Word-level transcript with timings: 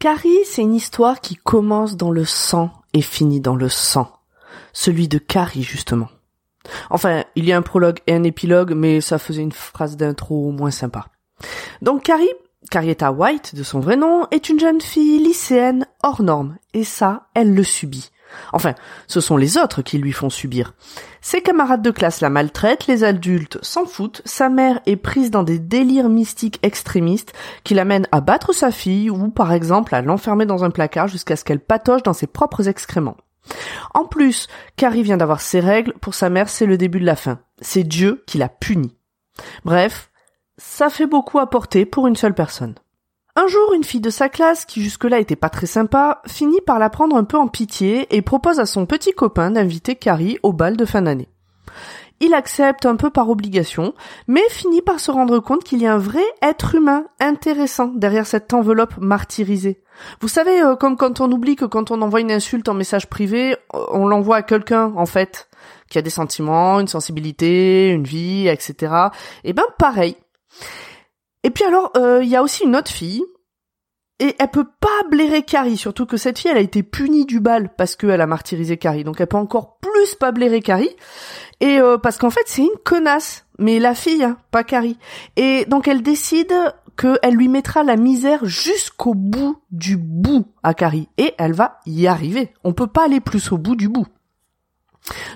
Carrie, 0.00 0.46
c'est 0.46 0.62
une 0.62 0.74
histoire 0.74 1.20
qui 1.20 1.36
commence 1.36 1.98
dans 1.98 2.10
le 2.10 2.24
sang 2.24 2.70
et 2.94 3.02
finit 3.02 3.42
dans 3.42 3.54
le 3.54 3.68
sang. 3.68 4.10
Celui 4.72 5.08
de 5.08 5.18
Carrie, 5.18 5.62
justement. 5.62 6.08
Enfin, 6.88 7.24
il 7.36 7.44
y 7.44 7.52
a 7.52 7.58
un 7.58 7.62
prologue 7.62 7.98
et 8.06 8.14
un 8.14 8.24
épilogue, 8.24 8.72
mais 8.74 9.02
ça 9.02 9.18
faisait 9.18 9.42
une 9.42 9.52
phrase 9.52 9.98
d'intro 9.98 10.52
moins 10.52 10.70
sympa. 10.70 11.08
Donc 11.82 12.04
Carrie, 12.04 12.32
Carrietta 12.70 13.12
White, 13.12 13.54
de 13.54 13.62
son 13.62 13.80
vrai 13.80 13.96
nom, 13.96 14.26
est 14.30 14.48
une 14.48 14.58
jeune 14.58 14.80
fille 14.80 15.18
lycéenne 15.18 15.86
hors 16.02 16.22
norme, 16.22 16.56
et 16.72 16.84
ça, 16.84 17.28
elle 17.34 17.54
le 17.54 17.62
subit. 17.62 18.10
Enfin, 18.52 18.74
ce 19.06 19.20
sont 19.20 19.36
les 19.36 19.58
autres 19.58 19.82
qui 19.82 19.98
lui 19.98 20.12
font 20.12 20.30
subir. 20.30 20.74
Ses 21.20 21.42
camarades 21.42 21.82
de 21.82 21.90
classe 21.90 22.20
la 22.20 22.30
maltraitent, 22.30 22.86
les 22.86 23.04
adultes 23.04 23.58
s'en 23.62 23.84
foutent, 23.84 24.22
sa 24.24 24.48
mère 24.48 24.80
est 24.86 24.96
prise 24.96 25.30
dans 25.30 25.42
des 25.42 25.58
délires 25.58 26.08
mystiques 26.08 26.58
extrémistes 26.62 27.32
qui 27.64 27.74
l'amènent 27.74 28.08
à 28.12 28.20
battre 28.20 28.52
sa 28.52 28.70
fille 28.70 29.10
ou 29.10 29.28
par 29.28 29.52
exemple 29.52 29.94
à 29.94 30.02
l'enfermer 30.02 30.46
dans 30.46 30.64
un 30.64 30.70
placard 30.70 31.08
jusqu'à 31.08 31.36
ce 31.36 31.44
qu'elle 31.44 31.60
patoche 31.60 32.02
dans 32.02 32.12
ses 32.12 32.26
propres 32.26 32.68
excréments. 32.68 33.16
En 33.94 34.04
plus, 34.04 34.48
Carrie 34.76 35.02
vient 35.02 35.16
d'avoir 35.16 35.40
ses 35.40 35.60
règles, 35.60 35.94
pour 36.00 36.14
sa 36.14 36.30
mère 36.30 36.48
c'est 36.48 36.66
le 36.66 36.78
début 36.78 37.00
de 37.00 37.06
la 37.06 37.16
fin. 37.16 37.40
C'est 37.60 37.84
Dieu 37.84 38.22
qui 38.26 38.38
l'a 38.38 38.48
punie. 38.48 38.96
Bref, 39.64 40.10
ça 40.58 40.90
fait 40.90 41.06
beaucoup 41.06 41.38
à 41.38 41.48
porter 41.48 41.86
pour 41.86 42.06
une 42.06 42.16
seule 42.16 42.34
personne. 42.34 42.74
Un 43.36 43.46
jour, 43.46 43.72
une 43.74 43.84
fille 43.84 44.00
de 44.00 44.10
sa 44.10 44.28
classe, 44.28 44.64
qui 44.64 44.82
jusque-là 44.82 45.20
était 45.20 45.36
pas 45.36 45.50
très 45.50 45.66
sympa, 45.66 46.20
finit 46.26 46.60
par 46.66 46.78
la 46.78 46.90
prendre 46.90 47.16
un 47.16 47.24
peu 47.24 47.36
en 47.36 47.46
pitié 47.46 48.06
et 48.14 48.22
propose 48.22 48.58
à 48.58 48.66
son 48.66 48.86
petit 48.86 49.12
copain 49.12 49.52
d'inviter 49.52 49.94
Carrie 49.94 50.38
au 50.42 50.52
bal 50.52 50.76
de 50.76 50.84
fin 50.84 51.02
d'année. 51.02 51.28
Il 52.22 52.34
accepte 52.34 52.84
un 52.84 52.96
peu 52.96 53.08
par 53.08 53.30
obligation, 53.30 53.94
mais 54.26 54.42
finit 54.50 54.82
par 54.82 55.00
se 55.00 55.10
rendre 55.10 55.38
compte 55.38 55.64
qu'il 55.64 55.80
y 55.80 55.86
a 55.86 55.94
un 55.94 55.98
vrai 55.98 56.24
être 56.42 56.74
humain 56.74 57.04
intéressant 57.18 57.86
derrière 57.86 58.26
cette 58.26 58.52
enveloppe 58.52 58.98
martyrisée. 58.98 59.82
Vous 60.20 60.28
savez, 60.28 60.60
euh, 60.60 60.76
comme 60.76 60.96
quand 60.96 61.20
on 61.20 61.30
oublie 61.32 61.56
que 61.56 61.64
quand 61.64 61.90
on 61.90 62.02
envoie 62.02 62.20
une 62.20 62.32
insulte 62.32 62.68
en 62.68 62.74
message 62.74 63.08
privé, 63.08 63.56
on 63.72 64.06
l'envoie 64.06 64.36
à 64.36 64.42
quelqu'un, 64.42 64.92
en 64.96 65.06
fait, 65.06 65.48
qui 65.88 65.98
a 65.98 66.02
des 66.02 66.10
sentiments, 66.10 66.80
une 66.80 66.88
sensibilité, 66.88 67.88
une 67.88 68.04
vie, 68.04 68.48
etc. 68.48 68.74
Et 69.44 69.50
eh 69.50 69.52
ben 69.52 69.64
pareil. 69.78 70.16
Et 71.42 71.50
puis 71.50 71.64
alors, 71.64 71.90
euh, 71.96 72.20
il 72.22 72.28
y 72.28 72.36
a 72.36 72.42
aussi 72.42 72.64
une 72.64 72.76
autre 72.76 72.90
fille, 72.90 73.22
et 74.20 74.36
elle 74.38 74.50
peut 74.50 74.68
pas 74.80 75.08
blairer 75.10 75.42
Carrie, 75.42 75.78
surtout 75.78 76.04
que 76.04 76.18
cette 76.18 76.38
fille, 76.38 76.50
elle 76.50 76.58
a 76.58 76.60
été 76.60 76.82
punie 76.82 77.24
du 77.24 77.40
bal 77.40 77.70
parce 77.76 77.96
qu'elle 77.96 78.20
a 78.20 78.26
martyrisé 78.26 78.76
Carrie, 78.76 79.02
donc 79.02 79.20
elle 79.20 79.26
peut 79.26 79.38
encore 79.38 79.78
plus 79.78 80.14
pas 80.14 80.30
blairer 80.30 80.60
Carrie, 80.60 80.94
et 81.60 81.78
euh, 81.78 81.96
parce 81.96 82.18
qu'en 82.18 82.28
fait 82.28 82.42
c'est 82.44 82.62
une 82.62 82.68
connasse, 82.84 83.46
mais 83.58 83.78
la 83.78 83.94
fille, 83.94 84.22
hein, 84.22 84.36
pas 84.50 84.62
Carrie. 84.62 84.98
Et 85.36 85.64
donc 85.64 85.88
elle 85.88 86.02
décide 86.02 86.52
qu'elle 86.98 87.34
lui 87.34 87.48
mettra 87.48 87.82
la 87.82 87.96
misère 87.96 88.44
jusqu'au 88.44 89.14
bout 89.14 89.62
du 89.70 89.96
bout 89.96 90.46
à 90.62 90.74
Carrie, 90.74 91.08
et 91.16 91.32
elle 91.38 91.54
va 91.54 91.80
y 91.86 92.06
arriver. 92.06 92.52
On 92.62 92.74
peut 92.74 92.86
pas 92.86 93.06
aller 93.06 93.20
plus 93.20 93.52
au 93.52 93.58
bout 93.58 93.76
du 93.76 93.88
bout. 93.88 94.06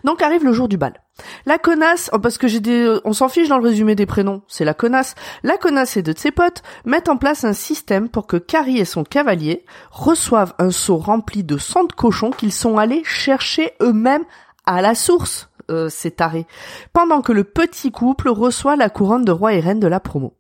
Donc 0.05 0.23
arrive 0.23 0.45
le 0.45 0.53
jour 0.53 0.69
du 0.69 0.77
bal. 0.77 1.01
La 1.47 1.59
connasse, 1.59 2.11
oh, 2.13 2.19
parce 2.19 2.39
que 2.39 2.49
j'ai 2.49 2.61
des, 2.61 2.99
on 3.05 3.13
s'en 3.13 3.29
fiche 3.29 3.49
dans 3.49 3.59
le 3.59 3.69
résumé 3.69 3.95
des 3.95 4.07
prénoms, 4.07 4.43
c'est 4.49 4.65
la 4.65 4.75
connasse. 4.75 5.15
La 5.43 5.57
connasse 5.57 5.97
et 5.97 6.03
deux 6.03 6.15
de 6.15 6.19
ses 6.19 6.31
potes 6.31 6.63
mettent 6.85 7.09
en 7.09 7.17
place 7.17 7.45
un 7.45 7.53
système 7.53 8.09
pour 8.09 8.27
que 8.27 8.37
Carrie 8.37 8.79
et 8.79 8.85
son 8.85 9.05
cavalier 9.05 9.65
reçoivent 9.91 10.55
un 10.59 10.71
seau 10.71 10.97
rempli 10.97 11.45
de 11.45 11.59
sang 11.59 11.85
de 11.85 11.93
cochon 11.93 12.31
qu'ils 12.31 12.53
sont 12.53 12.79
allés 12.79 13.03
chercher 13.05 13.73
eux-mêmes 13.81 14.25
à 14.67 14.83
la 14.83 14.95
source, 14.95 15.51
euh, 15.71 15.89
c'est 15.91 16.17
taré. 16.17 16.47
Pendant 16.93 17.21
que 17.21 17.33
le 17.33 17.45
petit 17.45 17.91
couple 17.91 18.29
reçoit 18.29 18.77
la 18.77 18.91
couronne 18.91 19.25
de 19.25 19.33
roi 19.33 19.55
et 19.55 19.61
reine 19.61 19.81
de 19.81 19.87
la 19.87 20.01
promo. 20.01 20.35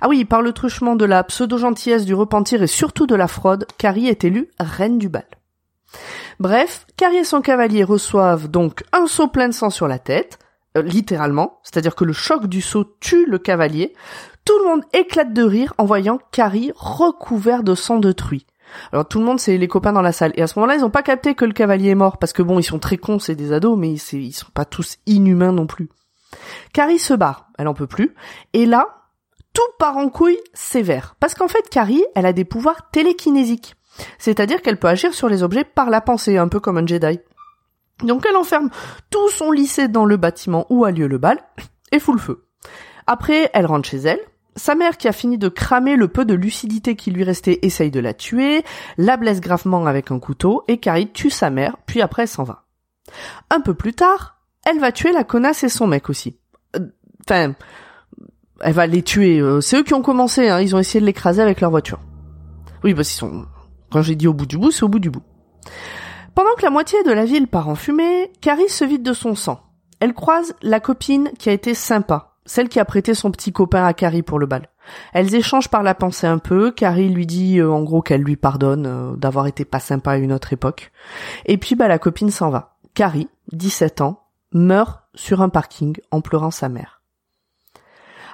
Ah 0.00 0.08
oui, 0.08 0.24
par 0.24 0.42
le 0.42 0.52
truchement 0.52 0.96
de 0.96 1.06
la 1.06 1.24
pseudo-gentillesse, 1.24 2.04
du 2.04 2.14
repentir 2.14 2.62
et 2.62 2.66
surtout 2.66 3.06
de 3.06 3.14
la 3.14 3.28
fraude, 3.28 3.66
Carrie 3.78 4.08
est 4.08 4.24
élue 4.24 4.50
reine 4.60 4.98
du 4.98 5.08
bal. 5.08 5.24
Bref, 6.42 6.86
Carrie 6.96 7.18
et 7.18 7.24
son 7.24 7.40
cavalier 7.40 7.84
reçoivent 7.84 8.48
donc 8.48 8.82
un 8.92 9.06
seau 9.06 9.28
plein 9.28 9.46
de 9.46 9.54
sang 9.54 9.70
sur 9.70 9.86
la 9.86 10.00
tête, 10.00 10.40
euh, 10.76 10.82
littéralement, 10.82 11.60
c'est-à-dire 11.62 11.94
que 11.94 12.02
le 12.02 12.12
choc 12.12 12.48
du 12.48 12.60
seau 12.60 12.82
tue 12.98 13.26
le 13.26 13.38
cavalier. 13.38 13.94
Tout 14.44 14.58
le 14.58 14.64
monde 14.64 14.82
éclate 14.92 15.32
de 15.32 15.44
rire 15.44 15.72
en 15.78 15.84
voyant 15.84 16.18
Carrie 16.32 16.72
recouvert 16.74 17.62
de 17.62 17.76
sang 17.76 18.00
de 18.00 18.10
truie. 18.10 18.44
Alors 18.90 19.06
tout 19.06 19.20
le 19.20 19.24
monde, 19.24 19.38
c'est 19.38 19.56
les 19.56 19.68
copains 19.68 19.92
dans 19.92 20.02
la 20.02 20.10
salle. 20.10 20.32
Et 20.34 20.42
à 20.42 20.48
ce 20.48 20.58
moment-là, 20.58 20.74
ils 20.74 20.84
ont 20.84 20.90
pas 20.90 21.04
capté 21.04 21.36
que 21.36 21.44
le 21.44 21.52
cavalier 21.52 21.90
est 21.90 21.94
mort, 21.94 22.18
parce 22.18 22.32
que 22.32 22.42
bon, 22.42 22.58
ils 22.58 22.64
sont 22.64 22.80
très 22.80 22.96
cons, 22.96 23.20
c'est 23.20 23.36
des 23.36 23.52
ados, 23.52 23.78
mais 23.78 23.92
ils 23.92 24.32
sont 24.32 24.50
pas 24.52 24.64
tous 24.64 24.98
inhumains 25.06 25.52
non 25.52 25.68
plus. 25.68 25.90
Carrie 26.72 26.98
se 26.98 27.14
barre, 27.14 27.50
elle 27.56 27.68
en 27.68 27.74
peut 27.74 27.86
plus. 27.86 28.16
Et 28.52 28.66
là, 28.66 28.88
tout 29.54 29.62
part 29.78 29.96
en 29.96 30.08
couille 30.08 30.40
sévère. 30.54 31.14
Parce 31.20 31.34
qu'en 31.34 31.46
fait, 31.46 31.68
Carrie, 31.70 32.04
elle 32.16 32.26
a 32.26 32.32
des 32.32 32.44
pouvoirs 32.44 32.90
télékinésiques. 32.90 33.76
C'est-à-dire 34.18 34.62
qu'elle 34.62 34.78
peut 34.78 34.88
agir 34.88 35.14
sur 35.14 35.28
les 35.28 35.42
objets 35.42 35.64
par 35.64 35.90
la 35.90 36.00
pensée, 36.00 36.38
un 36.38 36.48
peu 36.48 36.60
comme 36.60 36.78
un 36.78 36.86
Jedi. 36.86 37.20
Donc 38.02 38.26
elle 38.28 38.36
enferme 38.36 38.70
tout 39.10 39.28
son 39.30 39.52
lycée 39.52 39.88
dans 39.88 40.04
le 40.04 40.16
bâtiment 40.16 40.66
où 40.70 40.84
a 40.84 40.90
lieu 40.90 41.06
le 41.06 41.18
bal 41.18 41.38
et 41.92 42.00
fout 42.00 42.14
le 42.14 42.20
feu. 42.20 42.46
Après, 43.06 43.50
elle 43.52 43.66
rentre 43.66 43.88
chez 43.88 43.98
elle. 43.98 44.20
Sa 44.54 44.74
mère, 44.74 44.98
qui 44.98 45.08
a 45.08 45.12
fini 45.12 45.38
de 45.38 45.48
cramer 45.48 45.96
le 45.96 46.08
peu 46.08 46.24
de 46.24 46.34
lucidité 46.34 46.94
qui 46.94 47.10
lui 47.10 47.24
restait, 47.24 47.58
essaye 47.62 47.90
de 47.90 48.00
la 48.00 48.12
tuer, 48.12 48.64
la 48.98 49.16
blesse 49.16 49.40
gravement 49.40 49.86
avec 49.86 50.10
un 50.10 50.18
couteau, 50.18 50.62
et 50.68 50.76
Carrie 50.76 51.10
tue 51.10 51.30
sa 51.30 51.48
mère, 51.48 51.78
puis 51.86 52.02
après 52.02 52.26
s'en 52.26 52.44
va. 52.44 52.64
Un 53.48 53.60
peu 53.60 53.72
plus 53.72 53.94
tard, 53.94 54.42
elle 54.66 54.78
va 54.78 54.92
tuer 54.92 55.12
la 55.12 55.24
connasse 55.24 55.64
et 55.64 55.70
son 55.70 55.86
mec 55.86 56.10
aussi. 56.10 56.38
Euh, 56.76 56.86
enfin, 57.24 57.54
elle 58.60 58.74
va 58.74 58.86
les 58.86 59.02
tuer. 59.02 59.40
Euh, 59.40 59.62
c'est 59.62 59.78
eux 59.78 59.82
qui 59.82 59.94
ont 59.94 60.02
commencé, 60.02 60.48
hein. 60.48 60.60
ils 60.60 60.76
ont 60.76 60.78
essayé 60.78 61.00
de 61.00 61.06
l'écraser 61.06 61.40
avec 61.40 61.62
leur 61.62 61.70
voiture. 61.70 62.00
Oui, 62.84 62.94
parce 62.94 63.08
qu'ils 63.08 63.18
sont 63.18 63.46
quand 63.92 64.02
j'ai 64.02 64.16
dit 64.16 64.26
au 64.26 64.34
bout 64.34 64.46
du 64.46 64.58
bout, 64.58 64.70
c'est 64.70 64.82
au 64.82 64.88
bout 64.88 64.98
du 64.98 65.10
bout. 65.10 65.22
Pendant 66.34 66.54
que 66.56 66.62
la 66.62 66.70
moitié 66.70 67.02
de 67.02 67.12
la 67.12 67.24
ville 67.24 67.46
part 67.46 67.68
en 67.68 67.74
fumée, 67.74 68.32
Carrie 68.40 68.68
se 68.68 68.84
vide 68.84 69.02
de 69.02 69.12
son 69.12 69.34
sang. 69.34 69.60
Elle 70.00 70.14
croise 70.14 70.54
la 70.62 70.80
copine 70.80 71.30
qui 71.38 71.50
a 71.50 71.52
été 71.52 71.74
sympa, 71.74 72.34
celle 72.46 72.68
qui 72.68 72.80
a 72.80 72.84
prêté 72.84 73.14
son 73.14 73.30
petit 73.30 73.52
copain 73.52 73.84
à 73.84 73.92
Carrie 73.92 74.22
pour 74.22 74.38
le 74.38 74.46
bal. 74.46 74.68
Elles 75.12 75.34
échangent 75.34 75.68
par 75.68 75.82
la 75.82 75.94
pensée 75.94 76.26
un 76.26 76.38
peu, 76.38 76.70
Carrie 76.72 77.10
lui 77.10 77.26
dit 77.26 77.60
euh, 77.60 77.70
en 77.70 77.82
gros 77.82 78.02
qu'elle 78.02 78.22
lui 78.22 78.36
pardonne 78.36 78.86
euh, 78.86 79.16
d'avoir 79.16 79.46
été 79.46 79.64
pas 79.64 79.78
sympa 79.78 80.12
à 80.12 80.16
une 80.16 80.32
autre 80.32 80.52
époque. 80.52 80.90
Et 81.46 81.58
puis 81.58 81.76
bah 81.76 81.86
la 81.86 81.98
copine 81.98 82.30
s'en 82.30 82.50
va. 82.50 82.76
Carrie, 82.94 83.28
17 83.52 84.00
ans, 84.00 84.24
meurt 84.52 85.02
sur 85.14 85.40
un 85.40 85.48
parking 85.48 85.96
en 86.10 86.20
pleurant 86.20 86.50
sa 86.50 86.68
mère. 86.68 87.02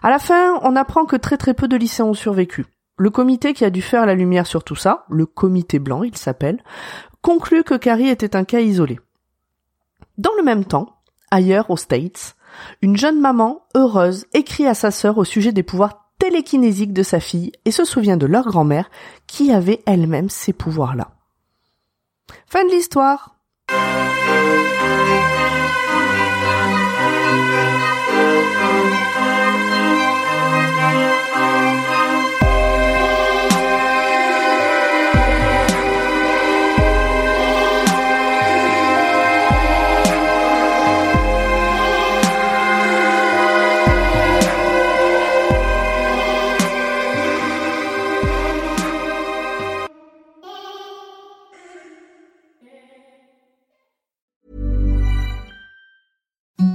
À 0.02 0.10
la 0.10 0.19
fin, 0.19 0.58
on 0.62 0.76
apprend 0.76 1.04
que 1.04 1.16
très 1.16 1.36
très 1.36 1.54
peu 1.54 1.69
de 1.69 1.76
lycéens 1.76 2.06
ont 2.06 2.14
survécu. 2.14 2.66
Le 2.98 3.10
comité 3.10 3.54
qui 3.54 3.64
a 3.64 3.70
dû 3.70 3.81
faire 3.81 4.06
la 4.06 4.14
lumière 4.14 4.47
sur 4.47 4.64
tout 4.64 4.75
ça, 4.75 5.04
le 5.09 5.25
comité 5.25 5.78
blanc 5.78 6.03
il 6.03 6.16
s'appelle, 6.16 6.62
conclut 7.22 7.62
que 7.62 7.75
Carrie 7.75 8.09
était 8.09 8.36
un 8.36 8.44
cas 8.44 8.60
isolé. 8.60 8.98
Dans 10.19 10.34
le 10.36 10.42
même 10.42 10.64
temps, 10.64 10.97
ailleurs 11.31 11.70
aux 11.70 11.76
States, 11.76 12.37
une 12.82 12.97
jeune 12.97 13.20
maman 13.20 13.66
heureuse 13.76 14.26
écrit 14.34 14.66
à 14.66 14.75
sa 14.75 14.91
sœur 14.91 15.16
au 15.16 15.25
sujet 15.25 15.53
des 15.53 15.62
pouvoirs 15.62 16.10
télékinésiques 16.19 16.92
de 16.92 17.04
sa 17.04 17.20
fille 17.20 17.53
et 17.64 17.70
se 17.70 17.84
souvient 17.84 18.16
de 18.16 18.26
leur 18.26 18.47
grand-mère 18.47 18.91
qui 19.28 19.53
avait 19.53 19.82
elle-même 19.87 20.28
ces 20.28 20.53
pouvoirs-là. 20.53 21.12
Fin 22.46 22.64
de 22.64 22.70
l'histoire. 22.70 23.38